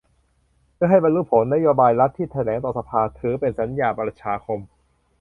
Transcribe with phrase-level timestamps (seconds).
[0.75, 4.59] เพื่อให้บรรลุผล นโยบายรัฐที่แถลงต่อสภา ถือเป็นสัญญาประชาคม